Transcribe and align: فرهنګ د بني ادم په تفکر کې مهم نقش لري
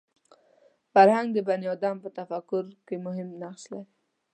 فرهنګ 0.93 1.27
د 1.33 1.37
بني 1.47 1.67
ادم 1.75 1.95
په 2.03 2.09
تفکر 2.19 2.65
کې 2.87 2.95
مهم 3.05 3.27
نقش 3.41 3.63
لري 3.71 3.81